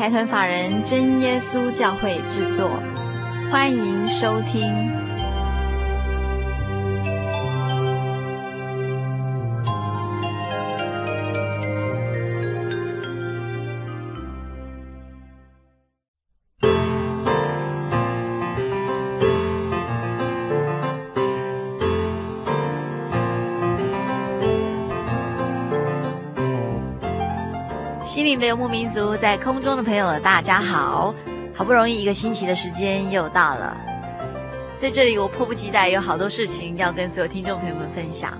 [0.00, 2.70] 财团法人真耶稣教会制作，
[3.52, 4.99] 欢迎收听。
[28.28, 31.14] 游牧民族在空中的朋友，大家好！
[31.54, 33.74] 好不容易一个星期的时间又到了，
[34.76, 38.38] 在这里我迫不及待，有好多事情要跟所有听众朋友们分享。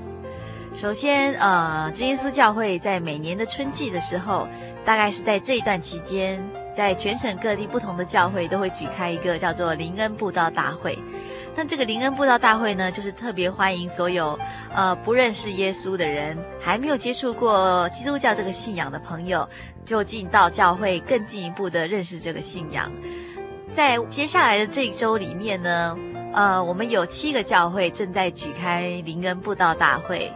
[0.75, 4.47] 首先，呃，真耶稣教会在每年的春季的时候，
[4.85, 6.43] 大概是在这一段期间，
[6.77, 10.99] 在全省各地不同的教会都会举开一个叫做灵恩布道大会。
[11.61, 14.39] 那这个灵恩布道大会呢，就是特别欢迎所有
[14.75, 19.47] 呃不认识耶稣的人，还没有接触过基督教这个信仰的朋友，
[19.85, 22.91] 就进到教会更进一步的认识这个信仰。
[23.75, 25.95] 在接下来的这一周里面呢，
[26.33, 30.33] 呃，我们有七个教会正在举开灵恩布道大会。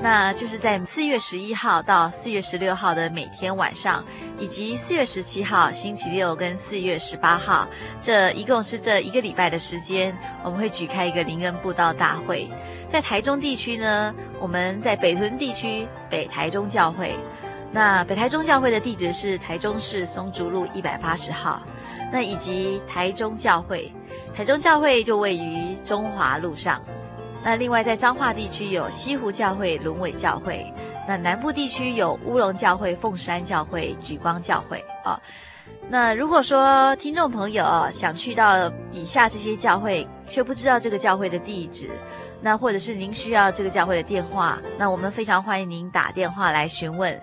[0.00, 4.04] 那就是在四月十一号到四月十六号的每天晚上，
[4.38, 7.66] 以及四月十七号星期六跟四月十八号，
[8.02, 12.50] 这一共是这一个礼拜的时间，我们会举开一个灵恩布道大会。
[12.86, 17.16] 在台中地区呢，我们在北屯地区北台中教会，
[17.72, 21.62] 那北台中教会的地址是台中市松竹路一百八十号，
[22.12, 23.90] 那以及台中教会，
[24.36, 26.82] 台中教会就位于中华路上。
[27.44, 30.64] 那另外在彰化地区有西湖教会、龙尾教会；
[31.06, 35.20] 那南部地区有乌龙教会、凤山教会、莒光教会啊、
[35.90, 41.90] 那如果说听众朋友啊想去到以下这些教会，却不知道这个教会的地址，
[42.40, 47.20] 那或者是您需要这个教会的电话，那我们非常欢迎您打电话来询问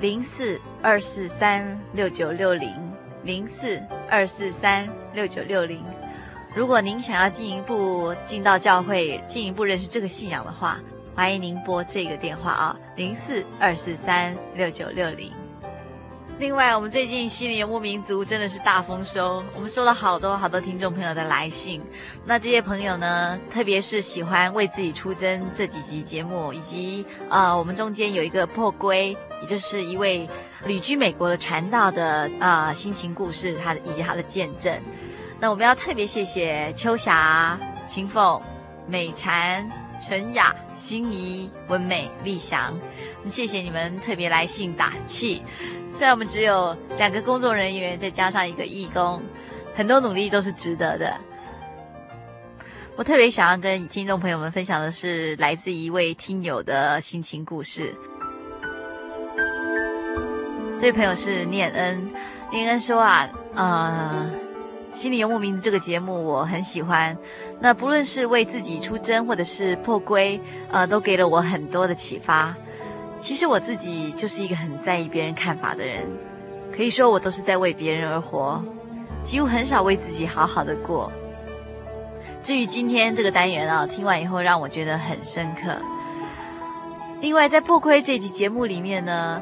[0.00, 2.74] 零四二四三六九六零
[3.22, 5.84] 零四二四三六九六零。
[6.52, 10.80] 如果您想要进一步进到教会，进一步认识这个信仰的话，
[11.14, 15.32] 欢迎您拨这个电话啊，零四二四三六九六零。
[16.40, 21.80] 另外，我们最近心灵游牧民族真的是大丰收，我们收了好多好多听众朋友的来信。
[22.24, 30.28] 那这些朋友呢，特别是喜欢为自己出征这几集节目，以及呃，我们中间有一个破归，也就是一位
[30.66, 34.76] 旅居美国的传道的呃心情故事，他的以及他的见证。
[35.40, 38.40] 那我们要特别谢谢秋霞、秦凤、
[38.86, 39.64] 美婵、
[39.98, 42.78] 纯雅、心仪、文美、丽祥，
[43.24, 45.42] 谢谢你们特别来信打气。
[45.94, 49.22] 虽然我们只有两个工作人员，再加上一个义工，
[49.74, 51.18] 很多努力都是值得的。
[52.96, 57.94] 我特别想要跟听众朋友们分享的是来自一位听友的心情故事。
[60.78, 62.10] 这位朋友是念恩，
[62.52, 64.39] 念恩说啊，呃。
[64.92, 67.16] 心理游牧民族这个节目我很喜欢，
[67.60, 70.40] 那不论是为自己出征或者是破归，
[70.70, 72.54] 呃，都给了我很多的启发。
[73.18, 76.06] 其实我自己就是一个很在意别人看法的人，
[76.74, 78.62] 可以说我都是在为别人而活，
[79.22, 81.10] 几乎很少为自己好好的过。
[82.42, 85.76] 至于今天这个单元啊，听完以后让我觉得很深刻。
[87.20, 89.40] 另外，在破归这集节目里面呢。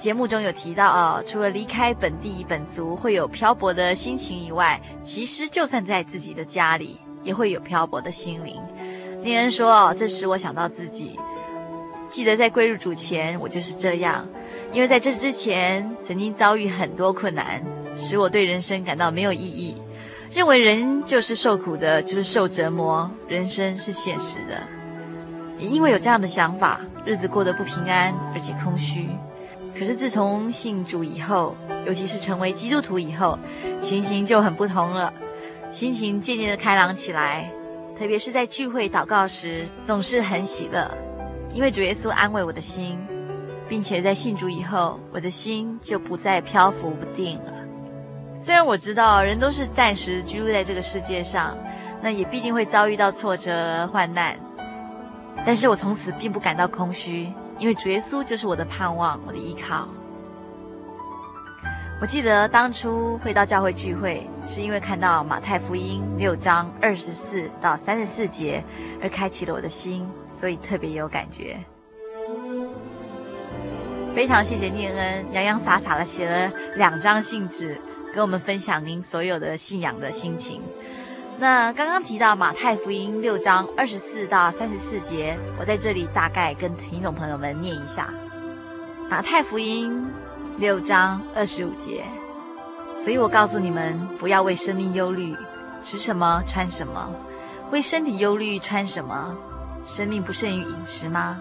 [0.00, 8.58] 节目中有提到啊，除了离开本地本族会有漂泊的心情以外，其实就算在自己的家里也会有漂泊的心灵。
[9.22, 11.20] 念恩说：“哦，这使我想到自己，
[12.08, 14.26] 记得在归入主前，我就是这样，
[14.72, 17.62] 因为在这之前曾经遭遇很多困难，
[17.94, 19.76] 使我对人生感到没有意义。
[20.32, 24.62] 认为人就是受苦的，就是受折磨，人生是现实的。
[25.58, 29.06] 也因为有这样的想法，日子过得不平安，而且空虚。
[29.80, 31.56] 可是自从信主以后，
[31.86, 33.38] 尤其是成为基督徒以后，
[33.80, 35.10] 情形就很不同了，
[35.72, 37.50] 心情渐渐的开朗起来。
[37.98, 40.86] 特别是在聚会祷告时，总是很喜乐，
[41.50, 42.98] 因为主耶稣安慰我的心，
[43.70, 47.52] 并且在信主以后，我的心就不再漂浮不定了。
[48.38, 51.56] 虽然我知道人都是暂时居住在这个世界上，
[52.02, 54.38] 那也必定会遭遇到挫折患难，
[55.46, 59.86] 但是我从此并不感到空虚，因为主耶稣就是我的盼望，我的依靠。
[62.00, 68.64] 我记得当初会到教会聚会，是因为看到马太福音六章二十四到三十四节，
[69.02, 71.58] 而开启了我的心，所以特别有感觉。
[74.14, 77.78] 非常谢谢念恩洋洋洒洒的写了两张信纸，
[78.14, 80.62] 跟我们分享您所有的信仰的心情。
[81.40, 88.12] 那刚刚提到马太福音六章二十四到三十四节，我在这里大概跟听众朋友们念一下
[89.08, 90.06] 马太福音。
[90.58, 92.04] 六章二十五节，
[92.98, 95.34] 所以我告诉你们，不要为生命忧虑，
[95.82, 97.10] 吃什么穿什么；
[97.70, 99.34] 为身体忧虑穿什么。
[99.86, 101.40] 生命不胜于饮食吗？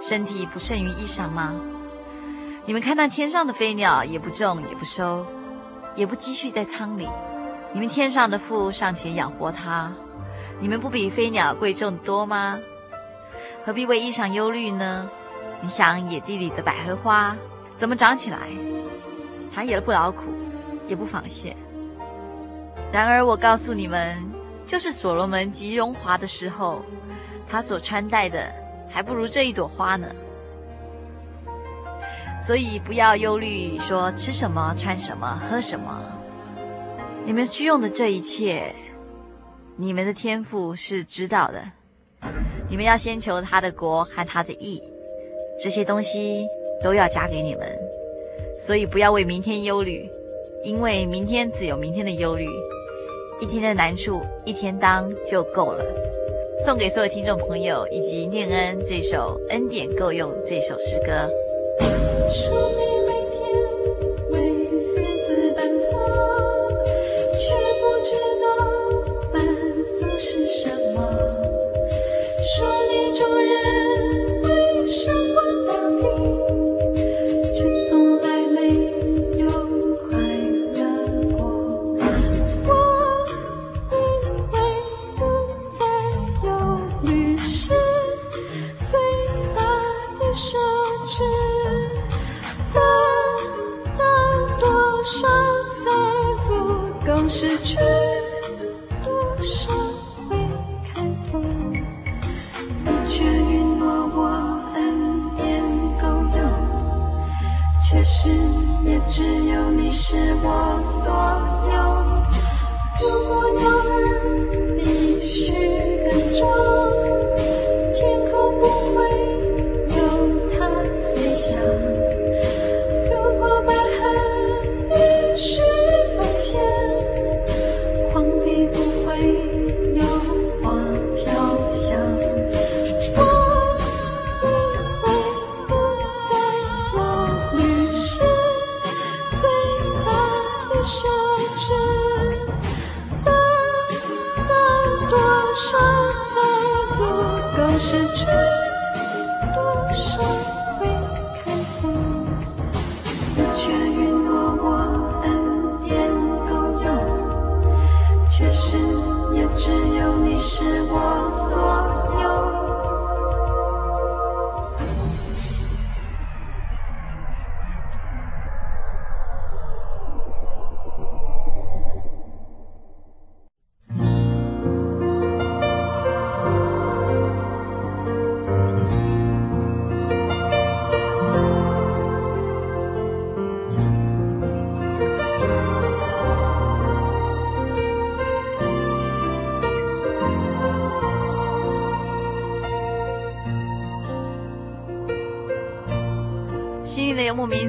[0.00, 1.52] 身体不胜于衣裳吗？
[2.64, 5.26] 你们看那天上的飞鸟，也不种，也不收，
[5.96, 7.08] 也不积蓄在仓里，
[7.74, 9.90] 你们天上的父尚且养活他，
[10.60, 12.58] 你们不比飞鸟贵重多吗？
[13.64, 15.08] 何必为衣裳忧虑呢？
[15.62, 17.34] 你想野地里的百合花。
[17.76, 18.38] 怎么长起来？
[19.54, 20.22] 它也不劳苦，
[20.86, 21.56] 也不纺线。
[22.92, 24.18] 然而我告诉你们，
[24.66, 26.82] 就是所罗门极荣华的时候，
[27.48, 28.52] 他所穿戴的
[28.90, 30.08] 还不如这一朵花呢。
[32.40, 36.02] 所以不要忧虑，说吃什么、穿什么、喝什么。
[37.24, 38.74] 你们需用的这一切，
[39.76, 41.62] 你们的天赋是知道的。
[42.68, 44.82] 你们要先求他的国和他的义，
[45.62, 46.46] 这些东西。
[46.82, 47.78] 都要加给你们，
[48.58, 50.10] 所以不要为明天忧虑，
[50.64, 52.44] 因为明天自有明天的忧虑，
[53.40, 55.84] 一天的难处一天当就够了。
[56.58, 61.30] 送给所有听众朋友以及念恩这首《恩典够用》这首诗歌。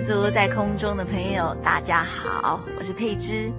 [0.03, 3.49] 族在空中的朋友，大家好，我是佩芝。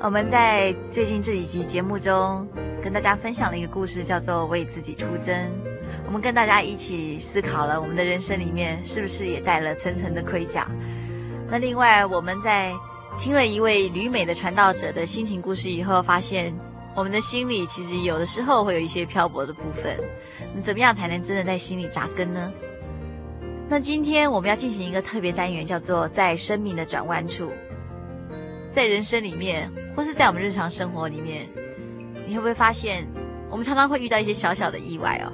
[0.00, 2.48] 我们在最近这几集节目中，
[2.80, 5.36] 跟大家分享了一个故事，叫做“为自己出征”。
[6.06, 10.68] 我们跟大家一起思考了，我们的人生里面是不是也带了层层的盔甲？
[11.48, 12.72] 那另外，我们在
[13.18, 16.54] 听了一位旅美的传道者的心情故事以后，发现
[16.94, 19.98] 我们的心里其实有的时候会有一些漂泊的部分。
[20.54, 22.52] 你怎么样才能真的在心里扎根呢？
[23.70, 27.52] 那今天我们要进行一个特别单元，叫做“在生命的转弯处”。
[28.74, 31.48] 在人生里面，或是在我们日常生活里面，
[32.26, 33.06] 你会不会发现，
[33.48, 35.30] 我们常常会遇到一些小小的意外哦？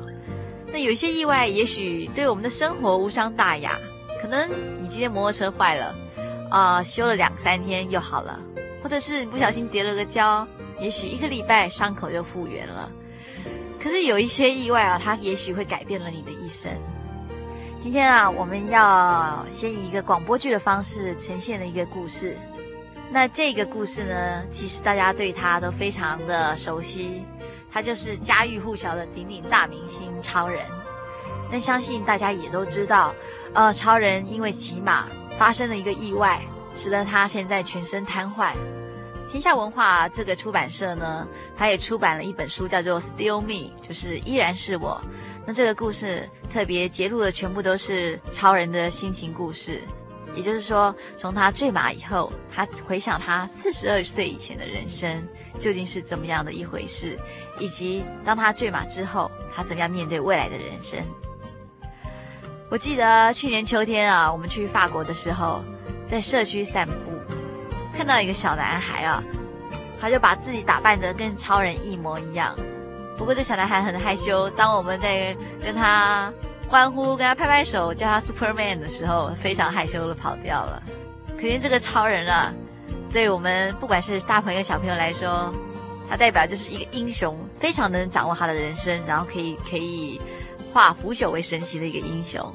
[0.71, 3.79] 那有一些意外，也许对我们的生活无伤大雅。
[4.21, 4.47] 可能
[4.83, 5.95] 你今天摩托车坏了，
[6.51, 8.39] 啊、修了两三天又好了；
[8.83, 10.47] 或者是你不小心跌了个跤，
[10.79, 12.93] 也许一个礼拜伤口就复原了。
[13.83, 16.71] 可是有一些意外啊，它也许会改变了你的一生。
[17.87, 22.37] 今天啊，我们要先以一个广播剧的方式呈现了一个故事。
[23.13, 27.25] 那这个故事呢，其实大家对他都非常的熟悉，
[27.71, 30.67] 他就是家喻户晓的鼎鼎大明星超人。
[31.49, 33.15] 那相信大家也都知道，
[33.55, 35.07] 呃，超人因为骑马
[35.39, 36.43] 发生了一个意外，
[36.75, 38.51] 使得他现在全身瘫痪。
[39.31, 41.25] 天下文化这个出版社呢，
[41.57, 45.01] 他也出版了一本书，叫做《Still Me》，就是依然是我。
[45.47, 49.81] 那这个故事特别揭露的全部都是超人的心情故事。
[50.35, 55.27] 也就是说，从他坠马以后，他回想他四十二岁以前的人生
[55.59, 57.19] 究竟是怎么样的一回事，
[57.59, 61.01] 以及当他坠马之后，他怎么样面对未来的人生。
[62.69, 65.65] 我记得去年秋天啊，我们去法国的时候，
[66.07, 66.95] 在社区散步，
[67.97, 69.23] 看到一个小男孩啊，
[69.99, 72.55] 他就把自己打扮得跟超人一模一样。
[73.17, 76.33] 不过这小男孩很害羞，当我们在跟他。
[76.69, 80.83] 欢呼，跟他拍拍手，叫他 Superman 的时候，非常害羞的跑掉了。
[81.37, 82.53] 可见这个超人啊，
[83.13, 85.55] 对我们不管是大朋友小朋友来说，
[86.11, 90.21] 他代表就是一个英雄，非常能掌握他的人生，然后可以可以
[90.73, 92.53] 化腐朽为神奇的一个英雄。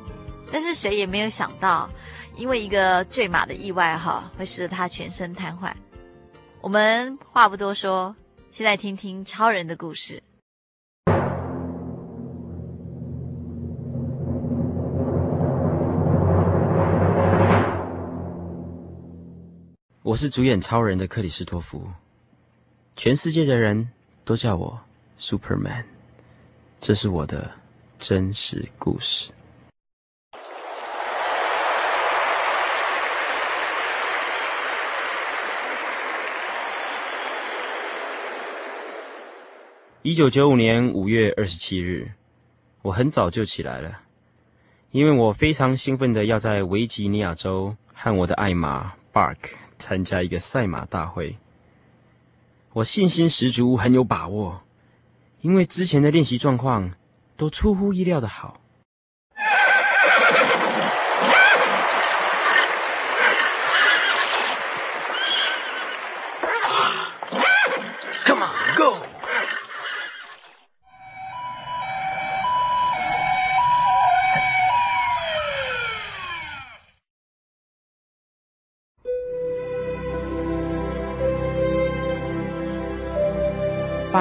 [0.51, 1.89] 但是谁也没有想到，
[2.35, 5.71] 因为一个坠马的意外哈，会使得他全身瘫痪。
[6.59, 8.13] 我们话不多说，
[8.49, 10.21] 现在听听超人的故事。
[20.11, 21.89] 我是主演超人的克里斯托弗，
[22.97, 23.89] 全世界的人
[24.25, 24.77] 都叫我
[25.17, 25.85] Superman，
[26.81, 27.49] 这是我的
[27.97, 29.29] 真实故事。
[40.01, 42.11] 一九九五年五月二十七日，
[42.81, 44.01] 我很早就起来了，
[44.91, 49.60] 因为我非常兴奋的要在维吉尼亚州和我的爱马 Bark。
[49.81, 51.37] 参加一个赛马大会，
[52.73, 54.61] 我信心十足，很有把握，
[55.41, 56.93] 因为之前的练习状况
[57.35, 58.60] 都出乎意料的好。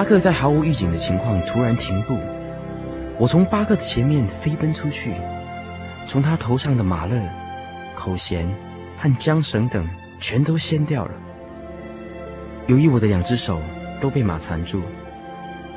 [0.01, 2.17] 巴克在毫无预警的情况突然停步，
[3.19, 5.13] 我从巴克的前面飞奔出去，
[6.07, 7.21] 从他头上的马勒、
[7.95, 8.51] 口衔
[8.97, 9.87] 和缰绳等
[10.19, 11.13] 全都掀掉了。
[12.67, 13.61] 由于我的两只手
[14.01, 14.81] 都被马缠住，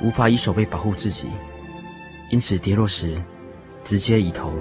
[0.01, 1.27] 无法以手背保护自己，
[2.29, 3.21] 因此跌落时
[3.83, 4.53] 直接以头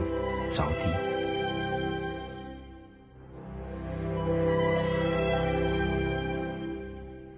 [0.50, 0.92] 着地。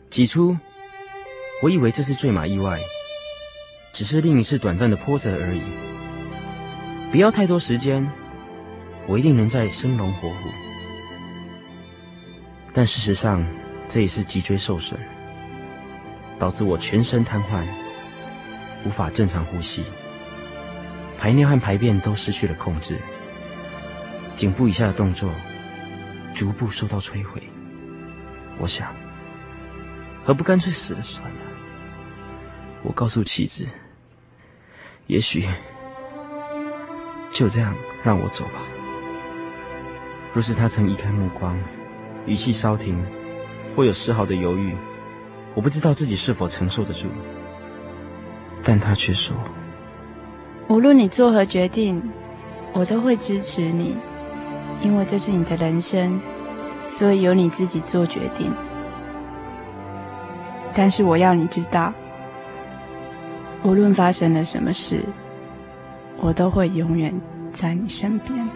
[0.09, 0.57] 起初。
[1.64, 2.78] 我以为这是坠马意外，
[3.90, 5.62] 只是另一次短暂的波折而已。
[7.11, 8.06] 不要太多时间，
[9.06, 10.50] 我一定能再生龙活虎。
[12.75, 13.42] 但事实上，
[13.88, 15.00] 这一次脊椎受损，
[16.38, 17.64] 导致我全身瘫痪，
[18.85, 19.85] 无法正常呼吸，
[21.16, 23.00] 排尿和排便都失去了控制，
[24.35, 25.30] 颈部以下的动作
[26.35, 27.42] 逐步受到摧毁。
[28.59, 28.94] 我想，
[30.26, 31.54] 何不干脆死了算了？
[32.87, 33.64] 我告诉妻子
[35.09, 35.43] ：“也许
[37.33, 38.61] 就这样让我走吧。”
[40.35, 41.59] 若是他曾移开目光，
[42.26, 43.03] 语气稍停，
[43.75, 44.76] 或有丝毫的犹豫，
[45.55, 47.09] 我不知道自己是否承受得住。
[48.62, 49.35] 但他却说
[50.69, 52.03] ：“无论你做何决定，
[52.75, 53.97] 我都会支持你，
[54.83, 56.21] 因为这是你的人生，
[56.85, 58.53] 所以由你自己做决定。
[60.75, 61.91] 但是我要你知道。”
[63.64, 65.00] 无论发生了什么事，
[66.18, 67.18] 我都会永远
[67.50, 68.47] 在你身边。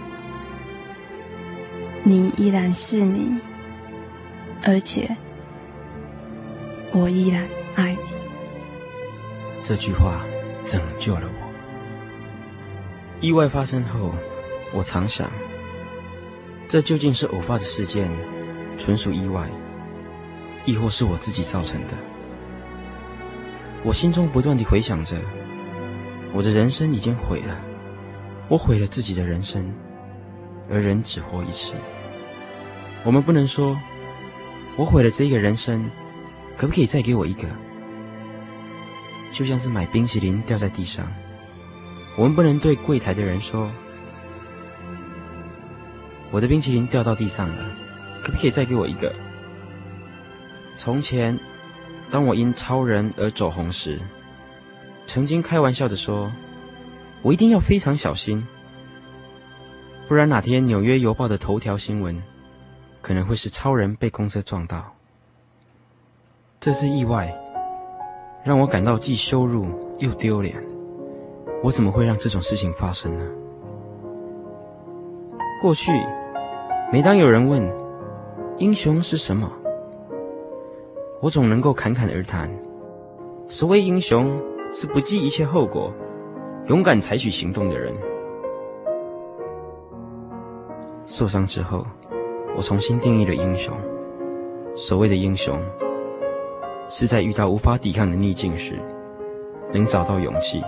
[2.04, 3.38] 你依然是你，
[4.62, 5.16] 而且
[6.92, 7.98] 我依然爱你。
[9.62, 10.26] 这句话
[10.62, 11.48] 拯救了我。
[13.22, 14.12] 意外发生后，
[14.74, 15.30] 我常想，
[16.68, 18.10] 这究竟是偶发的事件，
[18.76, 19.48] 纯属意外，
[20.66, 21.94] 亦或是我自己造成的？
[23.84, 25.16] 我心中不断地回想着，
[26.32, 27.56] 我的人生已经毁了，
[28.48, 29.72] 我毁了自己的人生，
[30.70, 31.74] 而人只活一次。
[33.04, 33.78] 我们不能说，
[34.76, 35.88] 我毁了这一个人生，
[36.56, 37.46] 可不可以再给我一个？
[39.32, 41.06] 就像是买冰淇淋掉在地上，
[42.16, 43.70] 我们不能对柜台的人说
[46.32, 47.70] ：“我的冰淇淋掉到地上了，
[48.24, 49.14] 可不可以再给我一个？”
[50.76, 51.38] 从前，
[52.10, 53.98] 当我因超人而走红时，
[55.06, 56.30] 曾经开玩笑地说
[57.22, 58.46] ：“我一定要非常小心，
[60.08, 62.22] 不然哪天《纽约邮报》的头条新闻
[63.02, 64.94] 可能会是超人被公车撞到。”
[66.60, 67.32] 这是意外。
[68.44, 69.66] 让我感到既羞辱
[69.98, 70.54] 又丢脸，
[71.62, 73.26] 我怎么会让这种事情发生呢？
[75.60, 75.90] 过去，
[76.90, 77.70] 每当有人问
[78.56, 79.52] 英雄是什么，
[81.20, 82.50] 我总能够侃侃而谈。
[83.48, 84.40] 所谓英雄，
[84.72, 85.92] 是不计一切后果，
[86.66, 87.94] 勇敢采取行动的人。
[91.06, 91.86] 受伤之后，
[92.56, 93.76] 我重新定义了英雄。
[94.74, 95.58] 所谓的英雄。
[96.90, 98.80] 是在遇到无法抵抗的逆境时，
[99.74, 100.64] 能找到勇气，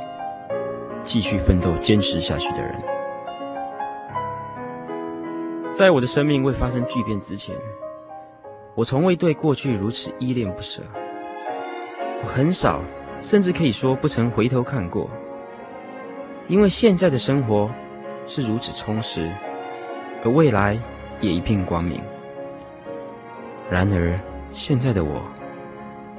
[1.02, 2.74] 继续奋斗、坚持下去的人。
[5.72, 7.56] 在我的生命未发生巨变之前，
[8.80, 10.80] 我从未对过去如此依恋不舍。
[12.22, 12.80] 我很少，
[13.20, 15.10] 甚至可以说不曾回头看过，
[16.48, 17.70] 因为现在的生活
[18.26, 19.30] 是如此充实，
[20.24, 20.78] 而未来
[21.20, 22.00] 也一片光明。
[23.70, 24.18] 然而，
[24.50, 25.20] 现在的我。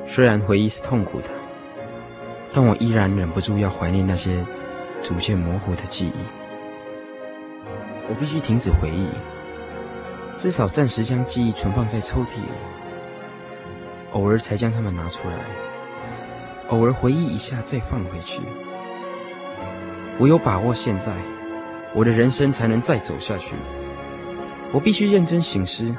[0.06, 1.30] 虽然回忆是痛苦的，
[2.54, 4.38] 但我依然忍不住要怀念那些
[5.02, 6.14] 逐渐模糊的记忆。
[8.08, 9.08] 我必须停止回忆，
[10.42, 12.48] 至少暂时将记忆存放在抽屉里，
[14.14, 15.36] 偶尔才将它们拿出来，
[16.70, 18.40] 偶尔回忆一下再放回去。
[20.18, 21.12] 唯有把握现在，
[21.94, 23.54] 我的人生才能再走下去。
[24.72, 25.96] 我必须认真醒思，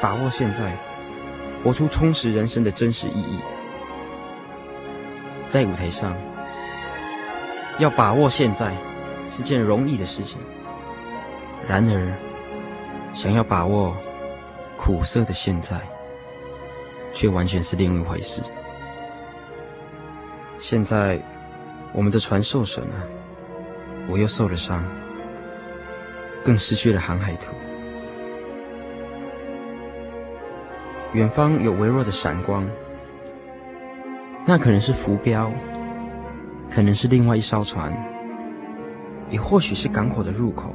[0.00, 0.76] 把握现在。
[1.62, 3.38] 活出充实人生的真实意义。
[5.46, 6.16] 在舞台上，
[7.78, 8.72] 要把握现在
[9.28, 10.38] 是件容易的事情；
[11.68, 12.12] 然而，
[13.12, 13.94] 想要把握
[14.76, 15.80] 苦涩的现在，
[17.12, 18.40] 却完全是另一回事。
[20.58, 21.20] 现在，
[21.92, 22.94] 我们的船受损了，
[24.08, 24.84] 我又受了伤，
[26.44, 27.52] 更失去了航海图。
[31.12, 32.64] 远方有微弱的闪光，
[34.46, 35.50] 那可能是浮标，
[36.70, 37.92] 可能是另外一艘船，
[39.28, 40.74] 也或许是港口的入口。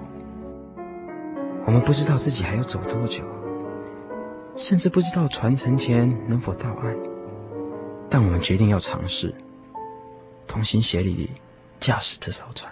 [1.66, 3.24] 我们不知道自己还要走多久，
[4.56, 6.96] 甚至不知道船沉前能否到岸，
[8.10, 9.34] 但我们决定要尝试，
[10.48, 11.32] 同心协力地
[11.80, 12.72] 驾驶这艘船。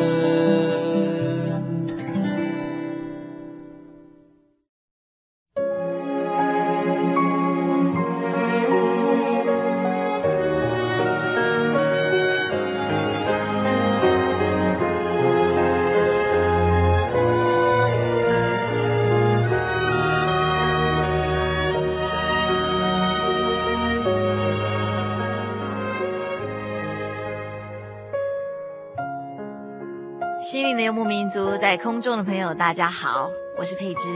[30.81, 34.09] 的游牧民族，在空中的朋友，大家好，我是佩芝。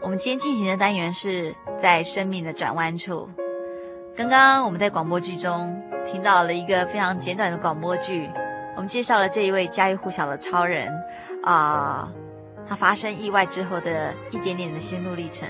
[0.00, 3.30] 我们今天进行的单元是在生命的转弯处。
[4.16, 8.28] 刚刚我们在广播剧中听到了一个非常简短的广播剧，
[8.74, 10.92] 我们介绍了这一位家喻户晓的超人
[11.44, 12.12] 啊、
[12.68, 15.48] 他发生意外之后的一点点的心路历程。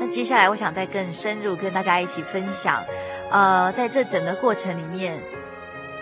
[0.00, 2.82] 那接下来，我想再更深入跟大家一起分享，
[3.30, 5.22] 呃，在这整个过程里面，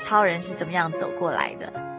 [0.01, 1.90] 超人是怎么样走过来的。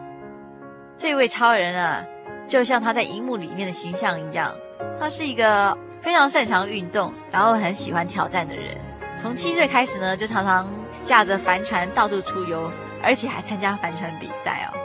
[1.02, 2.00] 这位超人啊，
[2.46, 4.54] 就像他在荧幕里面的形象一样，
[5.00, 8.78] 他是一个非常擅长运动，然后很喜欢挑战的人。
[9.18, 12.70] 从七岁开始呢，就常常驾着帆船到处出游，
[13.02, 14.78] 而且还参加帆船比赛哦。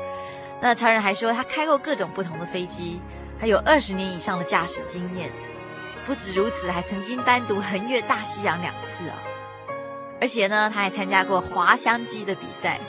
[0.60, 3.00] 那超人还说，他开过各种不同的飞机，
[3.40, 5.30] 还有二十年以上的驾驶经验。
[6.08, 9.14] 不止如此，还曾经单独横越大西洋两次哦。
[10.20, 12.80] 而且呢，他还参加过滑翔机的比赛。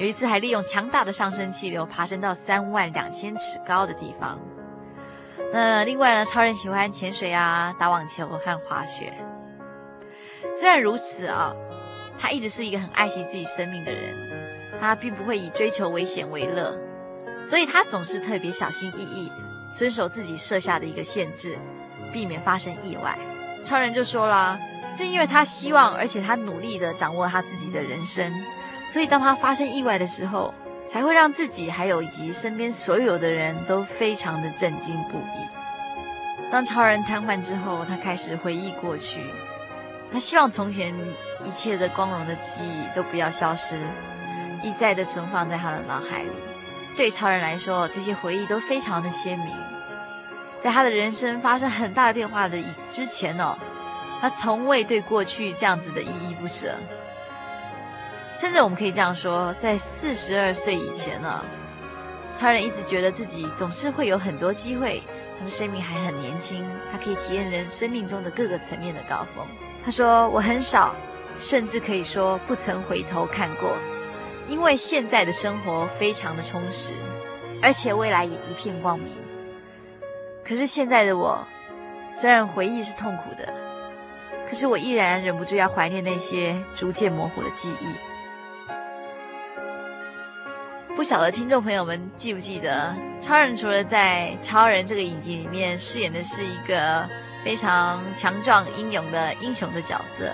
[0.00, 4.40] 有一次还利用强大的上升气流爬升到三万两千尺高的地方。
[5.52, 9.12] 那另外呢，超人喜欢潜水啊、打网球和滑雪。
[10.56, 11.54] 虽然如此啊，
[12.18, 14.14] 他一直是一个很爱惜自己生命的人，
[14.80, 16.74] 他并不会以追求危险为乐，
[17.44, 19.30] 所以他总是特别小心翼翼，
[19.76, 21.58] 遵守自己设下的一个限制，
[22.10, 23.18] 避免发生意外。
[23.62, 24.58] 超人就说了，
[24.96, 28.32] 正因为他希望，而且他努力地掌握他自己的人生。
[28.92, 30.52] 所以，当他发生意外的时候，
[30.86, 36.50] 才会让自己还有以及身边所有的人都非常的震惊不已。
[36.50, 39.22] 当超人瘫痪之后，他开始回忆过去，
[40.12, 40.92] 他希望从前
[41.44, 43.80] 一切的光荣的记忆都不要消失，
[44.60, 46.30] 一再的存放在他的脑海里。
[46.96, 49.48] 对超人来说，这些回忆都非常的鲜明。
[50.58, 53.56] 在他的人生发生很大的变化的之前哦，
[54.20, 56.74] 他从未对过去这样子的依依不舍。
[58.34, 61.44] 甚至我们可以这样说，在四十二岁以前呢、
[62.38, 65.02] 超人一直觉得自己总是会有很多机会，
[65.38, 69.44] 他的生命还很年轻，他可以体验人生命中的各个层面的高峰。
[69.84, 70.94] 他说：“我很少，
[71.38, 73.76] 甚至可以说不曾回头看过，
[74.46, 76.92] 因为现在的生活非常的充实，
[77.62, 79.08] 而且未来也一片光明。
[80.44, 81.46] 可是现在的我，
[82.14, 83.52] 虽然回忆是痛苦的，
[84.48, 87.86] 可是我依然忍不住要怀念那些逐渐模糊的记忆。”
[91.00, 97.08] 不晓得听众朋友们记不记得，超人除了在《超人》这个影集里面饰演的是一个
[97.42, 100.30] 非常强壮英勇的英雄的角色，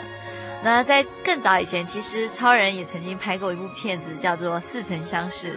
[0.65, 5.53] 那在更早以前，其实超人也曾经拍过一部片子，叫做《似曾相识》。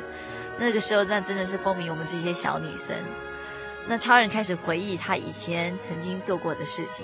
[0.60, 2.95] 那个时候，那真的是风靡我们这些小女生。
[3.88, 7.04] 那超人开始回忆他以前曾经做过的事情。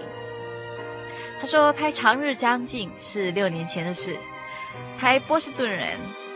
[1.42, 4.16] 他说，拍《长日将近》是六年前的事，
[4.96, 5.88] 拍《波士顿人》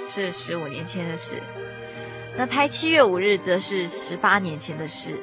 [0.09, 1.35] 是十五年前的事。
[2.35, 5.19] 那拍《七月五日》则是十八年前的事。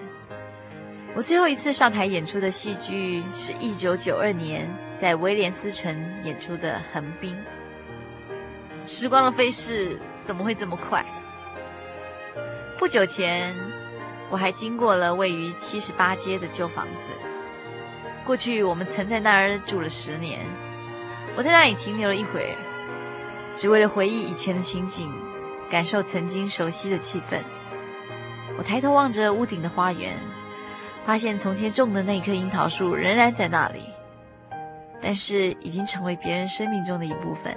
[1.14, 4.68] 我最后一次上台演出的戏剧是一九九二年
[5.00, 7.34] 在威廉斯城演出的《横滨》。
[8.88, 11.04] 时光的飞逝怎么会这么快？
[12.78, 13.56] 不久前，
[14.30, 17.08] 我还经过了位于七十八街的旧房子。
[18.24, 20.44] 过去我们曾在那儿住了十年，
[21.34, 22.56] 我在那里停留了一会儿，
[23.56, 25.10] 只为了回忆以前的情景。
[25.68, 27.40] 感受曾经熟悉的气氛。
[28.56, 30.12] 我抬头望着屋顶的花园，
[31.04, 33.82] 发现从前种的那棵樱桃树仍然在那里，
[35.02, 37.52] 但是已经成为别人生命中的一部分。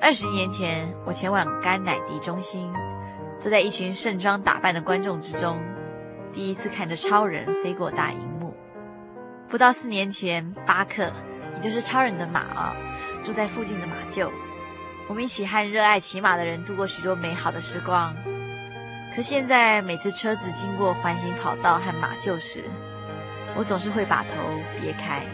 [0.00, 2.72] 二十年前，我前往甘乃迪中心，
[3.38, 5.60] 坐在一群盛装打扮的观众之中，
[6.32, 8.56] 第一次看着超人飞过大荧幕。
[9.46, 11.12] 不到四年前，巴克，
[11.58, 12.76] 也就是超人的马啊，
[13.24, 14.30] 住在附近的马厩。
[15.08, 18.14] 我们一起和热爱骑马的人度过许多美好的时光。
[19.16, 22.62] 可现在，每次车子经过环形跑道和马厩时，
[23.56, 24.28] 我总是会把头
[24.80, 25.24] 别开。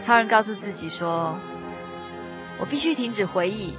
[0.00, 1.38] 超人告诉自己说
[2.58, 3.76] ：“我必须停止回忆，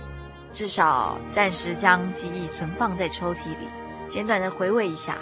[0.54, 3.68] 至少暂时将记忆存放在抽屉里，
[4.08, 5.18] 简短的回味一下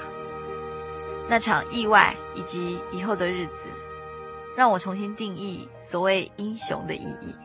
[1.28, 3.66] 那场意外以及以后的日子，
[4.56, 7.36] 让我重新定义所谓英雄的意义。”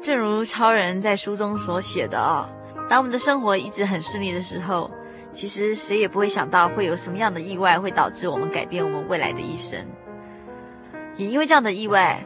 [0.00, 2.48] 正如超人在书中所写的啊、
[2.88, 4.88] 当我们的生活一直很顺利的时候，
[5.32, 9.84] 其实谁也不会想到会有什么样的意外会导致我们改变我们未来的一生。
[11.16, 12.22] 也因为这样的意外，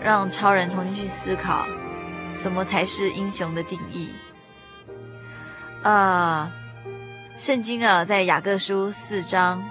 [0.00, 1.66] 让超人重新去思考，
[2.32, 4.10] 什么才是英雄的定义。
[5.82, 6.52] 啊、
[7.36, 9.64] 圣经啊，在雅各书四章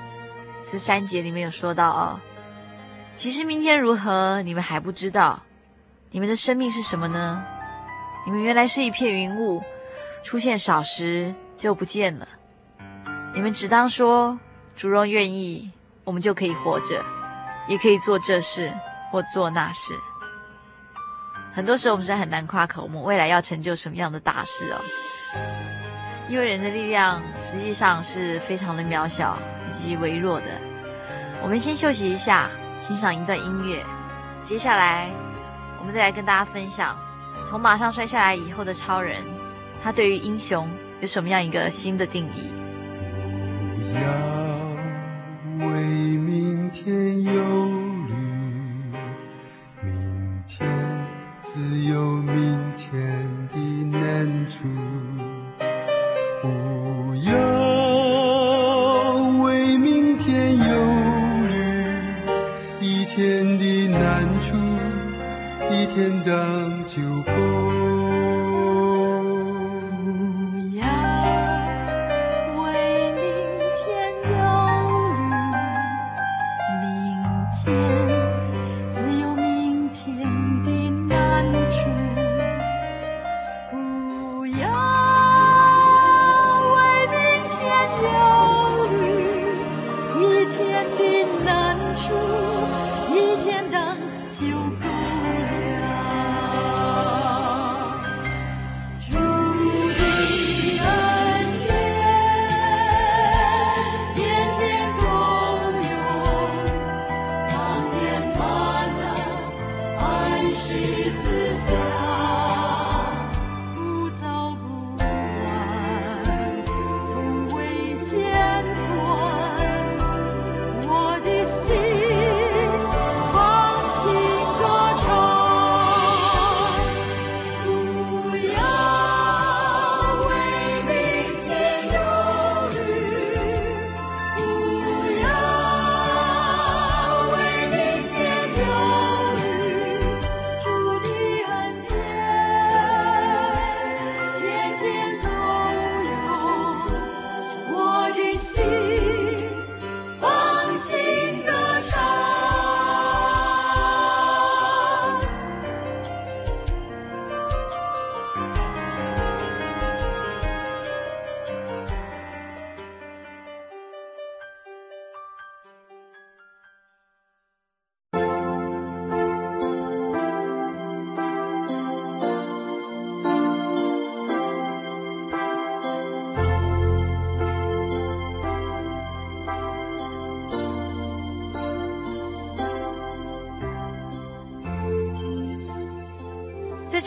[0.63, 2.21] 十三节里面有说到啊，
[3.15, 5.43] 其实明天如何，你们还不知道。
[6.09, 7.43] 你们的生命是什么呢？
[8.25, 9.61] 你们原来是一片云雾，
[10.23, 12.27] 出现少时就不见了。
[13.35, 14.39] 你们只当说，
[14.75, 15.71] 主若愿意，
[16.03, 17.03] 我们就可以活着，
[17.67, 18.71] 也可以做这事
[19.11, 19.93] 或做那事。
[21.53, 24.79] 很多时候我们实在很难夸口，我们未来要成就什么样的大事哦。
[26.29, 29.37] 因为人的力量实际上是非常的渺小
[29.73, 30.45] 极微弱的。
[31.41, 33.83] 我们先休息一下，欣赏一段音乐。
[34.41, 35.11] 接下来，
[35.79, 36.97] 我们再来跟大家分享，
[37.45, 39.21] 从马上摔下来以后的超人，
[39.83, 40.69] 他对于英雄
[41.01, 42.53] 有什么样一个新的定义？
[43.75, 45.81] 不要为
[46.17, 47.33] 明天忧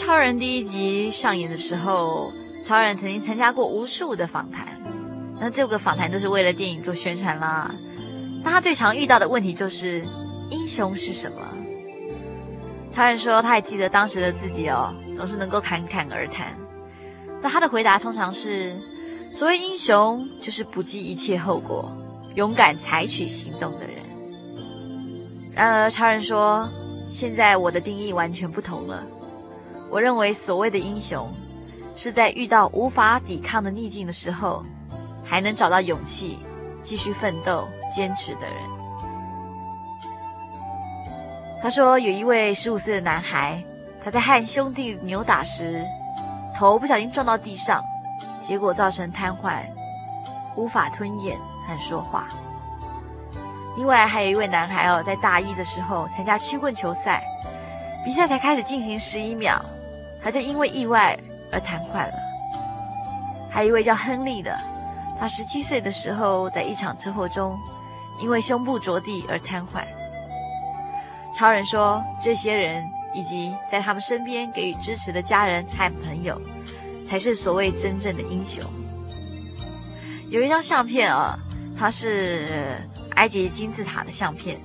[0.06, 2.32] 超人第一集上演的时候，
[2.64, 4.68] 超人曾经参加过无数的访谈，
[5.40, 7.74] 那这个访谈都是为了电影做宣传啦。
[8.44, 10.06] 那他最常遇到的问题就是
[10.48, 11.38] 英雄是什么？
[12.94, 16.56] 超人说他还记得当时的自己哦，总是能够侃侃而谈。
[17.42, 18.76] 那他的回答通常是：
[19.32, 21.90] 所谓英雄就是不计一切后果，
[22.36, 23.96] 勇敢采取行动的人。
[25.52, 26.68] 然而超人说，
[27.10, 29.02] 现在我的定义完全不同了。
[29.96, 31.26] 我认为所谓的英雄，
[31.96, 34.62] 是在遇到无法抵抗的逆境的时候，
[35.24, 36.38] 还能找到勇气
[36.82, 38.56] 继续奋斗、坚持的人。
[41.62, 43.64] 他说，有一位十五岁的男孩，
[44.04, 45.82] 他在和兄弟扭打时，
[46.54, 47.82] 头不小心撞到地上，
[48.46, 49.62] 结果造成瘫痪，
[50.56, 52.26] 无法吞咽和说话。
[53.78, 57.24] 另外还有一位男孩哦，在大一的时候参加曲棍球赛，
[58.04, 59.59] 比赛才开始进行十一秒。
[60.26, 61.16] 他就因为意外
[61.52, 62.14] 而瘫痪了。
[63.48, 64.58] 还有一位叫亨利的，
[65.20, 67.56] 他十七岁的时候在一场车祸中，
[68.20, 69.84] 因为胸部着地而瘫痪。
[71.32, 72.82] 超人说，这些人
[73.14, 76.36] 以及在他们身边给予支持的家人和朋友，
[77.06, 78.64] 才是所谓真正的英雄。
[80.28, 81.38] 有一张相片啊，
[81.78, 82.82] 它是
[83.14, 84.60] 埃及金字塔的相片。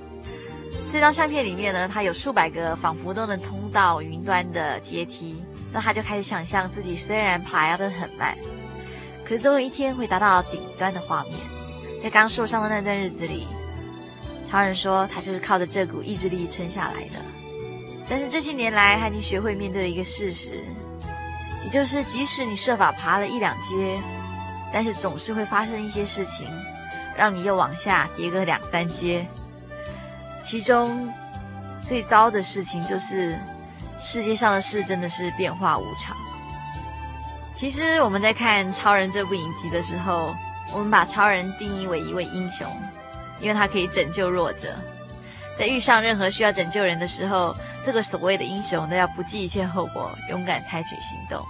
[0.92, 5.42] 这张相片里面呢，它有数百个仿佛都能通到云端的阶梯。
[5.72, 8.36] 那他就开始想象自己虽然爬得很慢，
[9.24, 11.32] 可是总有一天会达到顶端的画面。
[12.02, 13.46] 在刚受伤的那段日子里，
[14.50, 17.16] 超人说他就是靠着这股意志力撑下来的。
[18.06, 20.62] 但是这些年来，他已经学会面对了一个事实，
[21.64, 23.98] 也就是即使你设法爬了一两阶，
[24.70, 26.46] 但是总是会发生一些事情，
[27.16, 29.26] 让你又往下跌个两三阶。
[30.42, 31.12] 其中
[31.86, 33.38] 最糟的事情就是。
[34.04, 36.16] 世界上的事真的是变化无常，
[37.54, 40.34] 其实我们在看《超人》这部影集的时候，
[40.74, 42.66] 我们把超人定义为一位英雄，
[43.38, 44.74] 因为他可以拯救弱者。
[45.56, 51.40] 在遇上任何需要拯救人的时候，这个所谓的英雄都要不计一切后果，勇敢采取行动。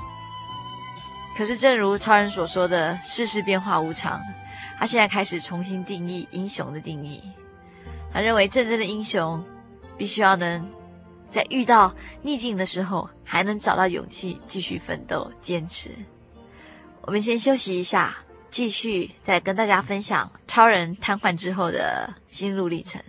[1.34, 4.20] 可是，正如超人所说的，世事变化无常，
[4.78, 7.22] 他现在开始重新定义英雄的定义。
[8.12, 9.42] 他认为，真正的英雄
[9.96, 10.70] 必须要能
[11.30, 15.90] 在遇到逆境的时候，还能找到勇气继续奋斗、坚持。
[17.02, 18.18] 我们先休息一下，
[18.50, 23.02] 继续再跟大家分享超人瘫痪之后的心路历程。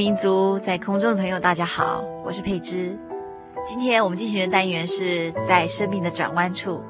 [0.00, 2.98] 民族，在空中的朋友，大家好，我是佩芝。
[3.66, 6.82] 今天我们进行的单元是在生命的转弯处，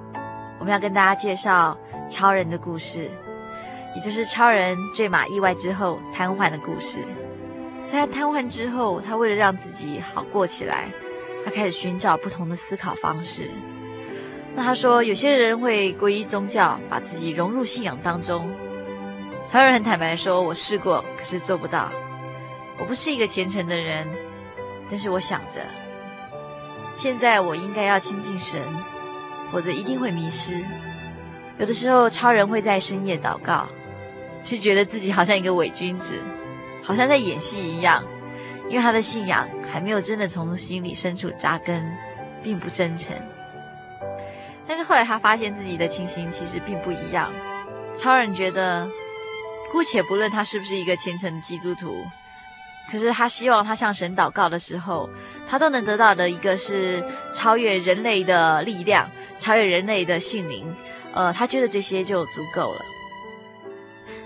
[0.60, 1.76] 我们要跟大家介绍
[2.08, 3.10] 超人的故事，
[3.96, 7.00] 也就是超人坠马意外之后瘫痪的故事。
[7.88, 10.88] 在他瘫痪之后，他为了让自己好过起来，
[11.44, 13.50] 他开始寻找不同的思考方式。
[14.54, 18.48] 那他说，有些人会皈依宗教，把自己融入信仰当中。
[19.48, 21.90] 超人很坦白地说：“我试过，可是做不到。”
[22.80, 24.08] 我不是一个虔诚的人，
[24.88, 25.60] 但是我想着，
[26.96, 28.60] 现在我应该要亲近神，
[29.52, 30.64] 否则一定会迷失。
[31.58, 33.68] 有的时候，超人会在深夜祷告，
[34.42, 36.18] 却觉得自己好像一个伪君子，
[36.82, 38.02] 好像在演戏一样，
[38.66, 41.86] 因为他的信仰还没有真的从心里深处扎根，
[42.42, 43.14] 并不真诚。
[44.66, 47.30] 但是后来他发现自己的情形其实并不一样。
[47.98, 48.88] 超人觉得，
[49.70, 51.94] 姑且不论他是不是一个虔诚的基督徒。
[52.90, 55.08] 可是他希望他向神祷告的时候，
[55.48, 59.08] 他都能得到的一个是超越人类的力量，
[59.38, 60.74] 超越人类的性灵。
[61.12, 62.84] 呃，他觉得这些就足够了。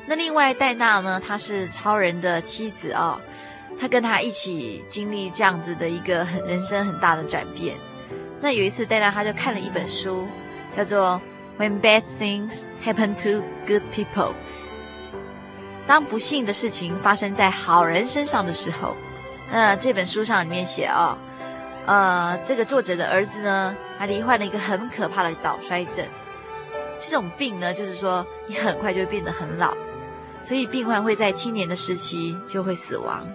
[0.06, 1.18] 那另外戴娜呢？
[1.18, 3.20] 她是超人的妻子啊、哦，
[3.80, 7.74] 她跟他一起经历这样子的一个很人生很大的转变。
[8.40, 10.28] 那有一次戴娜她就看了一本书，
[10.76, 11.18] 叫做
[11.62, 14.32] 《When Bad Things Happen to Good People》。
[15.86, 18.96] 当不幸的事情发生在好人身上的时候，
[19.52, 21.18] 那这本书上里面写啊、哦，
[21.86, 26.06] 呃，这个作者的儿子呢，他罹患了一个很可怕的早衰症。
[26.98, 29.76] 这种病呢，就是说你很快就会变得很老，
[30.42, 33.26] 所以病患会在青年的时期就会死亡。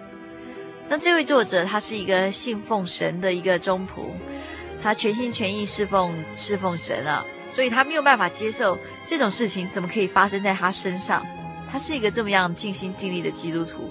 [0.88, 4.10] 那这位作者他是一个信奉神的一个忠仆，
[4.82, 7.24] 他全心全意侍奉侍奉神啊，
[7.54, 8.76] 所以他没有办法接受
[9.06, 11.24] 这种事情怎么可以发生在他身上。
[11.72, 13.90] 他是一个这么样尽心尽力的基督徒，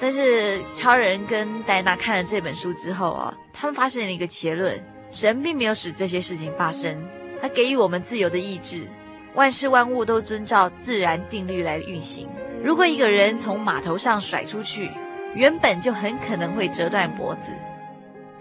[0.00, 6.96] 但是超人跟戴娜看了这本书之后啊，他们发现了一个结论：神并没有使这些事情发生，
[7.40, 8.86] 他给予我们自由的意志，
[9.34, 12.28] 万事万物都遵照自然定律来运行。
[12.62, 14.90] 如果一个人从码头上甩出去，
[15.34, 17.50] 原本就很可能会折断脖子。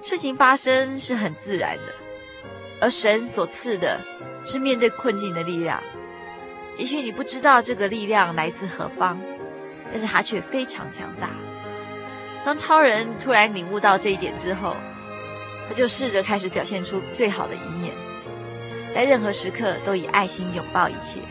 [0.01, 1.93] 事情发生是很自然的，
[2.82, 3.99] 而神所赐的
[4.43, 5.82] 是面对困境的力量。
[6.82, 9.15] 也许你不知道这个力量来自何方，
[9.91, 11.29] 但是它却非常强大。
[12.43, 14.75] 当超人突然领悟到这一点之后，
[15.69, 17.93] 他就试着开始表现出最好的一面，
[18.95, 21.21] 在任何时刻都以爱心拥抱一切。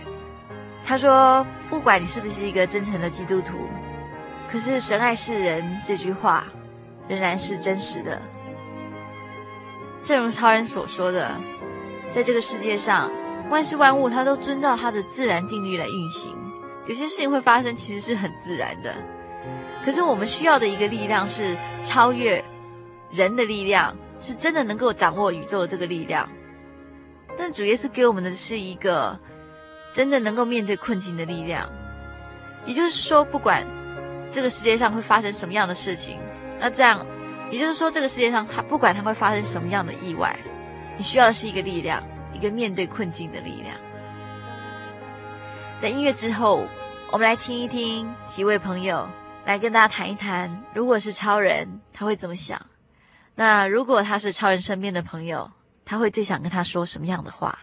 [0.84, 3.57] 他说：“不管你是不是一个真诚的基督徒，
[4.48, 6.46] 可是神爱世人这句话
[7.09, 8.22] 仍然是真实的。
[10.01, 11.36] 正如超人所说的，
[12.12, 13.11] 在这个世界上，
[13.51, 16.34] 万事万物它都遵照它的自然定律来运行。
[16.86, 18.94] 有些事情会发生，其实是很自然的。
[19.84, 22.42] 可是我们需要的一个力量是超越
[23.11, 26.26] 人的力量，是真的能够掌握宇宙的这个力量。
[27.36, 29.18] 但主耶稣给我们的是一个。”
[29.92, 31.68] 真正能够面对困境的力量，
[32.64, 33.66] 也就是说，不管
[34.30, 36.16] 这个世界上会发生什么样的事情，
[36.61, 37.05] 那这样，
[37.51, 40.38] 也就是说，这个世界上它不管它会发生什么样的意外，
[40.96, 42.01] 你需要的是一个力量，
[42.33, 43.76] 一个面对困境的力量。
[45.78, 46.66] 在音乐之后，
[47.11, 49.09] 我们来听一听几位朋友
[49.45, 52.61] 来跟大家谈一谈，如果是超人，他会怎么想？
[53.35, 55.51] 那如果他是超人身边的朋友，
[55.85, 57.59] 他会最想跟他说什么样的话？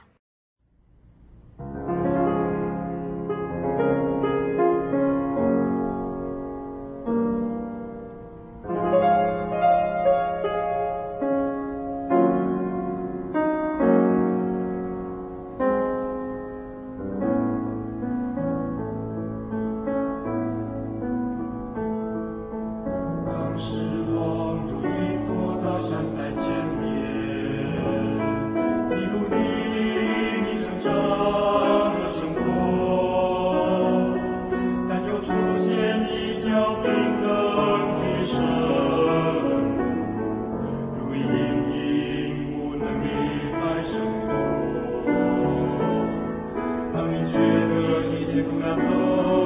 [48.38, 49.36] segura dor.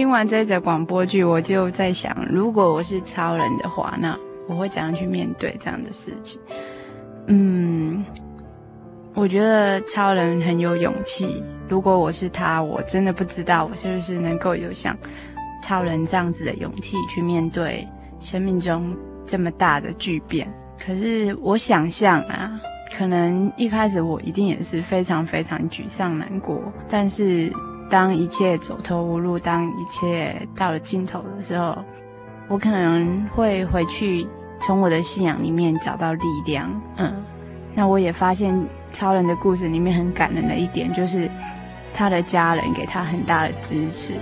[0.00, 6.40] 听完这则广播剧，我就在想，如果我是超人的话，那我会怎样去面对这样的事情？
[7.26, 8.02] 嗯，
[9.12, 11.44] 我觉得超人很有勇气。
[11.68, 14.96] 如果我是他，我真的不知道我是不是能够有像
[15.62, 17.86] 超人这样子的勇气去面对
[18.20, 18.96] 生命中
[19.26, 20.50] 这么大的巨变。
[20.82, 22.58] 可是我想象啊，
[22.90, 26.58] 可能一开始我一定也是非常非常沮丧难过。
[26.88, 27.52] 但是
[27.90, 31.76] 当一切走投无路，当一切到了尽头的时候，
[32.48, 34.26] 我可能会回去
[34.60, 36.70] 从我的信仰里面找到力量。
[36.96, 37.12] 嗯，
[37.74, 38.56] 那我也发现
[38.92, 41.28] 超人的故事里面很感人的一点，就是
[41.92, 44.14] 他的家人给他很大的支持。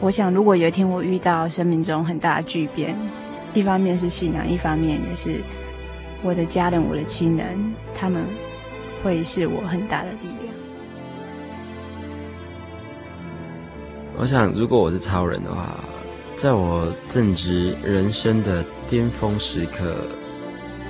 [0.00, 2.96] 我想，如果有一天我遇到生命中很大的巨变，
[3.54, 5.40] 一方面是信仰，一方面也是
[6.22, 8.22] 我的家人、我的亲人，他们
[9.02, 10.45] 会是我很大的力量。
[14.18, 15.78] 我想，如果我是超人的话，
[16.34, 20.06] 在我正值人生的巅峰时刻，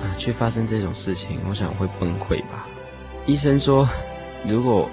[0.01, 2.67] 啊，却发生这种事情，我想会崩溃吧。
[3.25, 3.87] 医生说，
[4.47, 4.89] 如果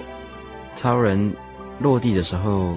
[0.73, 1.33] 超人
[1.79, 2.75] 落地的时候，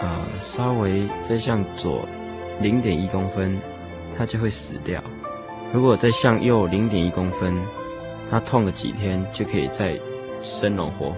[0.00, 2.08] 啊，稍微再向左
[2.60, 3.58] 零点一公分。
[4.16, 5.00] 他就会死掉。
[5.72, 7.56] 如果再向右零点一公分，
[8.28, 9.96] 他痛个几天就可以再
[10.42, 11.16] 生龙活虎。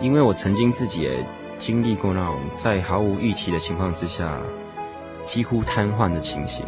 [0.00, 1.24] 因为我曾经自己也
[1.58, 4.40] 经历过那种在毫无预期的情况之下
[5.24, 6.66] 几乎瘫痪的情形，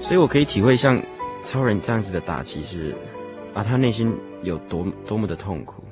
[0.00, 1.00] 所以我可以体会像
[1.42, 2.94] 超人这样子的打击是
[3.54, 5.82] 啊，他内心有多多么的痛苦。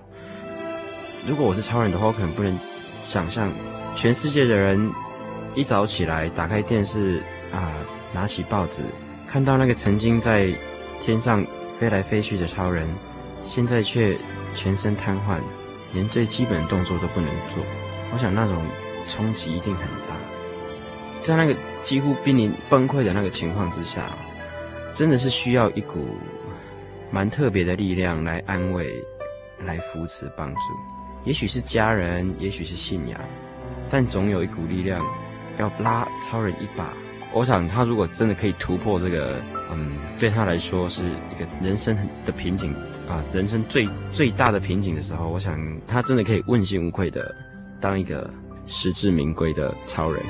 [1.26, 2.58] 如果我是超人的话，我可能不能
[3.02, 3.50] 想象
[3.94, 4.90] 全世界的人
[5.54, 7.22] 一早起来打开电视
[7.52, 7.72] 啊。
[8.14, 8.84] 拿起报纸，
[9.26, 10.48] 看到那个曾经在
[11.00, 11.44] 天上
[11.80, 12.88] 飞来飞去的超人，
[13.42, 14.16] 现在却
[14.54, 15.40] 全身瘫痪，
[15.94, 17.64] 连最基本的动作都不能做。
[18.12, 18.56] 我想那种
[19.08, 20.14] 冲击一定很大。
[21.22, 24.02] 在那个几乎濒临崩溃的那个情况之下，
[24.92, 26.18] 真的是需要一股
[27.10, 29.02] 蛮特别的力量来安慰、
[29.64, 30.60] 来扶持、帮助。
[31.24, 33.18] 也许是家人，也许是信仰，
[33.88, 35.02] 但总有一股力量
[35.58, 36.92] 要拉超人一把。
[37.32, 39.42] 我想，他如果真的可以突破这个，
[39.72, 42.74] 嗯，对他来说是一个人生的瓶颈
[43.08, 47.34] 啊，人生最最大的瓶颈的时候，我想他真的可以问心无愧的
[47.80, 48.28] 当一个
[48.66, 50.22] 实至名归的超人。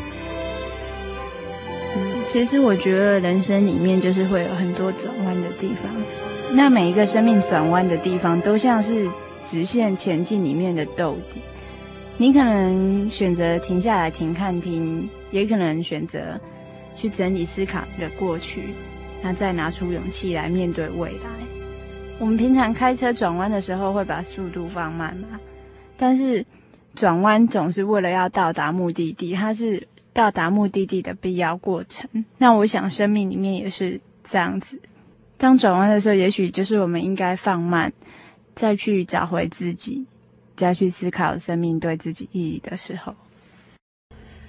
[1.97, 5.91] 嗯，其实我觉得人生里面就是会有很多转弯的地方，
[6.53, 9.11] 那每一个生命转弯的地方都像是
[9.45, 11.45] 直线前进里面的逗点，
[12.16, 16.41] 你可能选择停下来停看听，也可能选择。
[16.97, 18.72] 去整理思考你的过去，
[19.25, 21.31] 那再拿出勇气来面对未来。
[22.18, 25.41] 我们平常开车转弯的时候会把速度放慢嘛？
[25.97, 26.45] 但是
[26.95, 32.07] 转弯总是为了要到达目的地，它是到达目的地的必要过程。
[32.37, 34.79] 那我想生命里面也是这样子。
[35.39, 37.91] 当转弯的时候，也许就是我们应该放慢，
[38.55, 40.05] 再去找回自己，
[40.55, 43.14] 再去思考生命对自己意义的时候。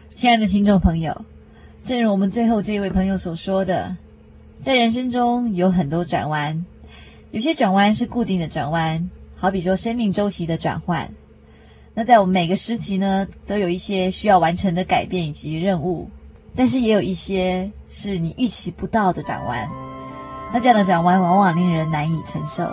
[0.10, 1.26] 亲爱的听众朋友。
[1.84, 3.96] 正如我们最后这位朋友所说的，
[4.66, 6.66] 在人生中有很多转弯，
[7.30, 11.08] 有些转弯是固定的转弯，好比说生命周期的转换。
[11.94, 16.10] 那在我们每个时期呢，都有一些需要完成的改变以及任务，
[16.56, 19.70] 但是也有一些是你预期不到的转弯。
[20.52, 22.68] 那这样的转弯往往令人难以承受。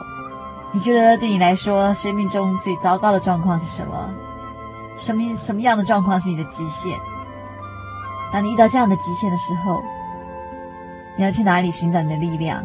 [0.73, 4.15] 你觉得对你来说，生命中最糟糕的状况是什么？
[4.97, 6.99] 什么什么样的状况是你的极限？
[8.33, 9.83] 当你遇到这样的极限的时候，
[11.17, 12.65] 你要去哪里寻找你的力量？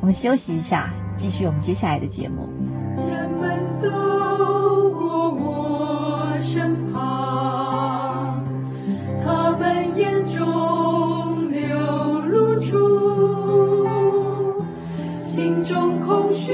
[0.00, 2.48] 我们休息一下，继续我们接下来的节目。
[3.08, 3.90] 人们走
[4.90, 8.44] 过我身旁，
[9.24, 13.88] 他们眼中流露出
[15.18, 16.52] 心中空虚。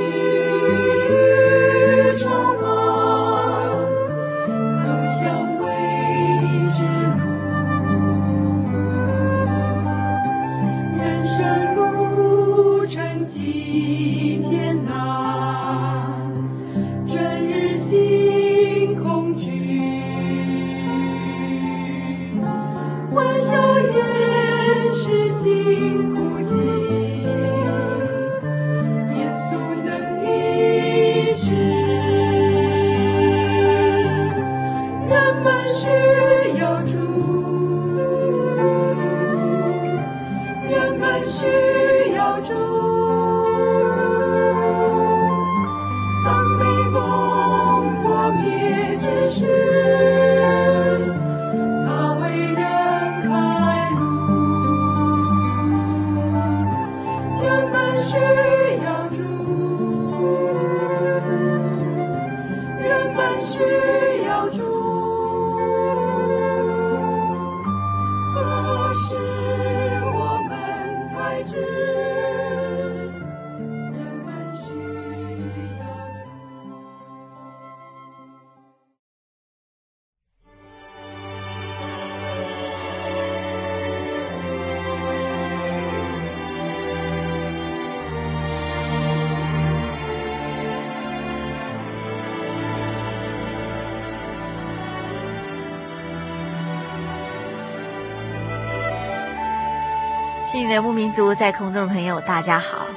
[101.14, 102.88] 族在空中的朋友，大家好，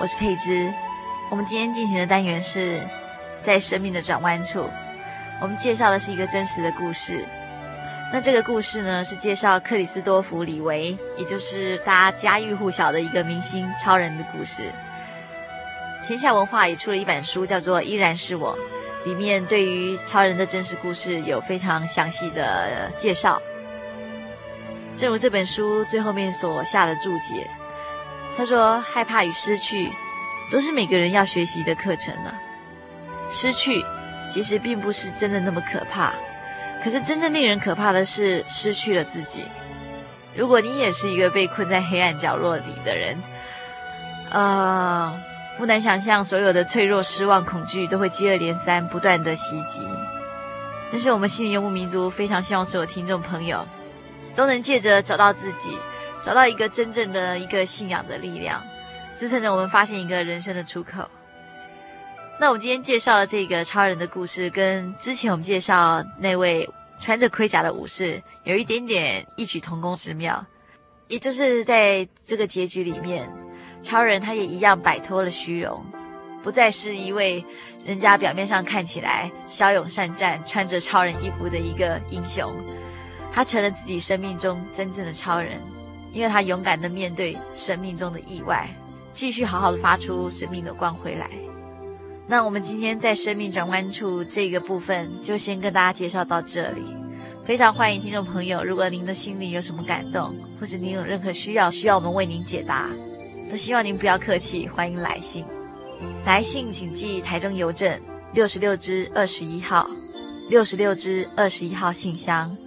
[0.00, 0.72] 我是佩芝。
[1.28, 2.82] 我们今天进行的单元是
[3.42, 4.66] 在生命的转弯处，
[5.38, 7.22] 我们介绍的是一个真实的故事。
[8.10, 14.72] 那这个故事呢，是介绍克里斯多弗·李维，也就是大家家喻户晓的一个明星超人的故事。
[16.06, 18.56] 天下文化也出了一本书，叫做《依然是我》，
[19.06, 23.42] 里面对于超人的真实故事有非常详细的介绍。
[24.96, 27.46] 正如这本书最后面所下的注解，
[28.38, 29.90] 他说：“害怕与失去，
[30.48, 32.32] 都是每个人要学习的课程呢、
[33.28, 33.84] 失去
[34.30, 36.14] 其实并不是真的那么可怕。”
[36.80, 39.44] 可是真正令人可怕的是失去了自己。
[40.36, 43.20] 如果你也是一个被困在黑暗角落里的人，
[44.30, 45.12] 呃，
[45.58, 49.80] 不难想象，所有的脆弱、失望、恐惧都会接二连三、不断的袭击。
[50.92, 53.66] 但是我们心灵游牧民族非常希望所有听众朋友
[54.36, 55.76] 都能借着找到自己，
[56.22, 58.62] 找到一个真正的一个信仰的力量，
[59.14, 61.08] 支撑着我们发现一个人生的出口。
[62.40, 66.68] 那我们今天介绍的这个超人的故事，跟之前我们介绍那位
[67.00, 70.44] 穿着盔甲的武士有一点点异曲同工之妙，
[71.08, 73.28] 也就是在这个结局里面，
[73.82, 75.84] 超人他也一样摆脱了虚荣，
[76.44, 77.44] 不再是一位
[77.84, 82.52] 人家表面上看起来骁勇善战、穿着超人衣服的一个英雄，
[83.32, 85.60] 他成了自己生命中真正的超人，
[86.18, 88.68] 因为他勇敢地面对生命中的意外，
[89.12, 91.30] 继续好好的发出生命的光辉来。
[92.26, 96.82] 那我们今天在生命转弯处这个部分，就先跟大家介绍到这里。
[97.44, 102.90] 非常欢迎听众朋友，如果您的心里有什么感动，或是您有任何需要，需要我们为您解答，
[103.48, 105.44] 都希望您不要客气，欢迎来信。
[106.26, 107.96] 来信请寄台中邮政
[108.34, 109.88] 六十六支二十一号，
[110.50, 112.58] 六十六支二十一号信箱，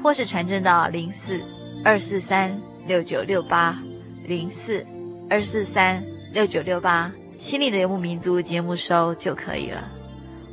[0.00, 1.40] 或是传真到零四
[1.84, 2.56] 二四三
[2.86, 3.78] 六九六八
[4.26, 4.84] 零四
[5.28, 6.02] 二四三
[6.32, 7.10] 六九六八。
[7.36, 9.82] 心灵的游牧民族节目收就可以了。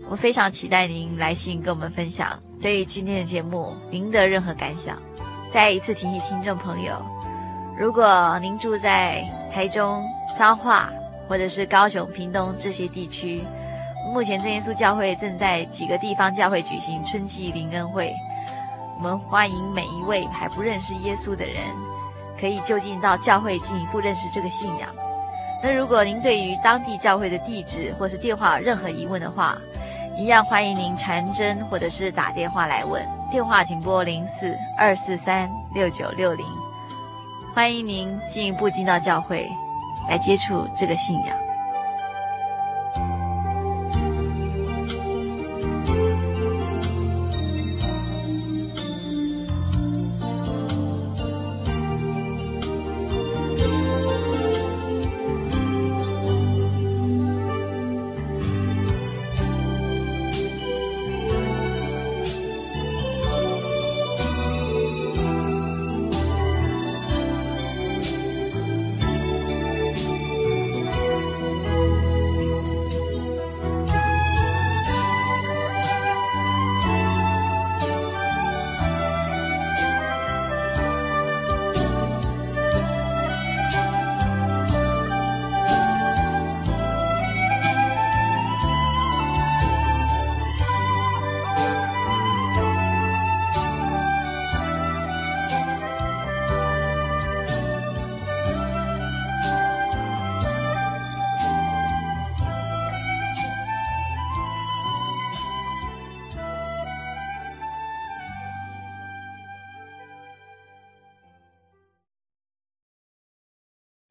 [0.10, 4.98] 我非常期待您来信跟我们分享对于今天的节目您的任何感想。
[5.52, 7.06] 再一次提醒听众朋友，
[7.78, 9.22] 如果您住在
[9.54, 10.02] 台中、
[10.38, 10.90] 彰化
[11.28, 13.42] 或者是高雄、屏东这些地区，
[14.14, 18.14] 目前真耶稣教会正在几个地方教会举行春季灵恩会。
[18.98, 21.56] 我们欢迎每一位还不认识耶稣的人，
[22.40, 24.90] 可以就近到教会进一步认识这个信仰。
[25.64, 29.58] 那如果您对于当地教会的地址或是电话有任何疑问的话，
[30.18, 33.04] 一样欢迎您传真或者是打电话来问。
[33.32, 36.46] 电话请拨零四二四三六九六零。
[37.56, 39.50] 欢迎您进一步进到教会
[40.08, 41.47] 来接触这个信仰。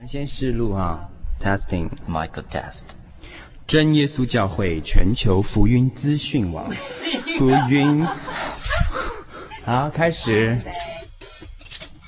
[0.06, 1.08] 先试录啊
[1.42, 2.82] ，testing Michael test，
[3.66, 6.70] 真耶稣教会全球福音资讯网，
[7.36, 8.06] 福音，
[9.66, 10.56] 好，开始。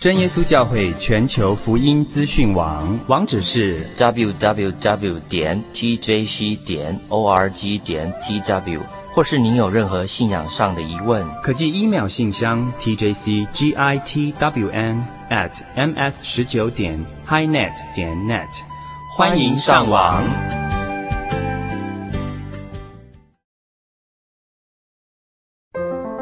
[0.01, 8.81] 真耶稣教会全球福音资讯网，网址是 www 点 tjc 点 org 点 tw，
[9.13, 13.77] 或是您有任何信仰上的疑问，可寄 email 信箱 tjcgitwn
[15.31, 18.47] at ms 十九点 highnet 点 net，
[19.17, 20.23] 欢迎上网。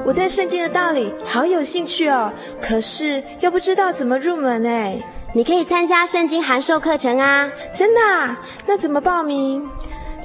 [0.07, 2.33] 我对圣经的道理好有兴趣哦，
[2.63, 4.99] 可是又不知道怎么入门哎。
[5.35, 7.51] 你可以参加圣经函授课程啊！
[7.75, 8.41] 真的啊？
[8.67, 9.69] 那怎么报名？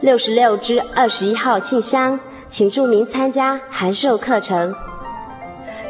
[0.00, 4.74] 六十六之二十一号信箱，请注明参加函授课程。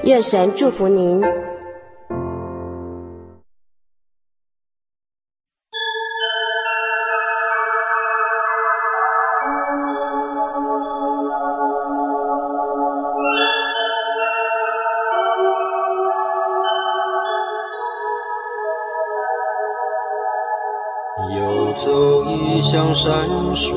[0.04, 1.22] 愿神祝福您。
[21.30, 23.76] 游走异乡山水，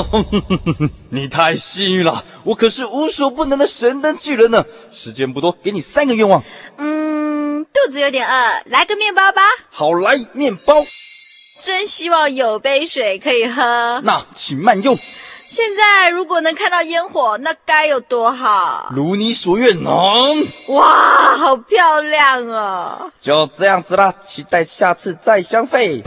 [0.00, 0.24] 哦，
[1.10, 4.64] 你太幸运了，我可是无所不能的神灯巨人呢。
[4.92, 6.42] 时间不多，给你三个愿望。
[6.78, 9.42] 嗯，肚子有点饿，来个面包吧。
[9.70, 10.74] 好，来面包。
[11.60, 14.00] 真希望有杯水可以喝。
[14.02, 14.96] 那请慢用。
[14.96, 18.90] 现在如果能看到烟火，那该有多好。
[18.94, 19.92] 如你所愿，能。
[20.68, 23.10] 哇，好漂亮哦。
[23.20, 26.02] 就这样子啦，期待下次再相会。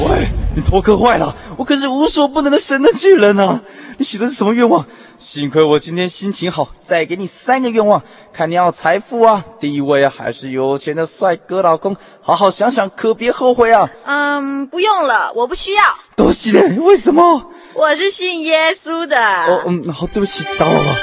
[0.00, 0.37] 喂。
[0.58, 3.62] 你头壳坏了，我可是无所不能的神的巨人啊！
[3.96, 4.84] 你许的是什么愿望？
[5.16, 8.02] 幸亏我今天心情好，再给你三个愿望，
[8.32, 11.96] 看你要财富啊、地位啊，还是有钱的帅哥老公？
[12.20, 13.88] 好好想想，可别后悔啊！
[14.04, 15.82] 嗯，不用了，我不需要。
[16.16, 17.52] 多谢你，为什么？
[17.74, 19.16] 我是信耶稣的。
[19.16, 20.96] 哦，嗯，好，对不起，打扰了。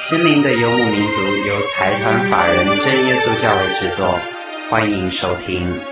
[0.00, 4.18] 心灵的游牧民族由财团法人真耶稣教会制作，
[4.68, 5.91] 欢迎收听。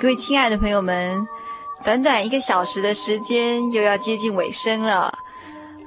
[0.00, 1.28] 各位亲爱的朋友们，
[1.84, 5.12] 短短一个小时的时间又要接近尾声了。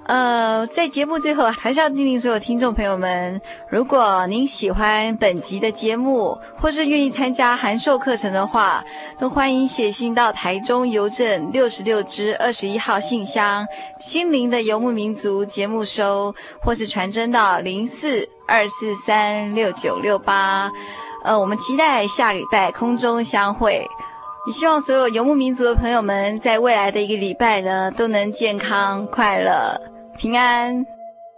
[0.05, 3.41] 呃，在节目最后，还是要叮咛所有听众朋友们：
[3.71, 8.83] 如果您喜欢本集的节目，或是愿意参加函授课程的话，
[9.17, 13.65] 都欢迎写信到台中邮政六十六支二十一号信箱
[13.99, 20.71] “心灵的游牧民族”节目收，或是传真到零四二四三六九六八。
[21.23, 23.87] 呃，我们期待下礼拜空中相会。
[24.45, 29.79] 也希望所有游牧民族的朋友们，在未来的一个礼拜呢，都能健康、快乐、
[30.17, 30.85] 平安。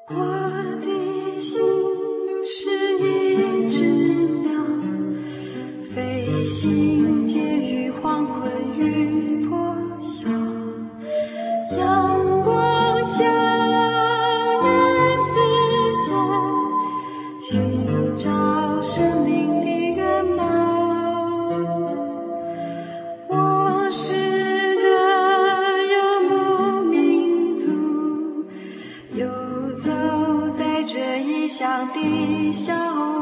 [0.09, 1.61] 我的心
[2.43, 3.83] 是一只
[4.41, 4.59] 鸟，
[5.93, 10.27] 飞行介于黄昏与破晓，
[11.77, 13.64] 阳光下。
[32.55, 33.14] 笑。